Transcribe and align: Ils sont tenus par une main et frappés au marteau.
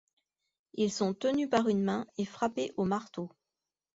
Ils 0.73 0.91
sont 0.91 1.13
tenus 1.13 1.47
par 1.47 1.67
une 1.67 1.83
main 1.83 2.07
et 2.17 2.25
frappés 2.25 2.73
au 2.75 2.85
marteau. 2.85 3.29